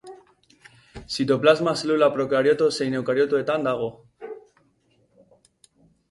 [1.15, 3.91] Zitoplasma zelula prokarioto zein eukariotoetan dago.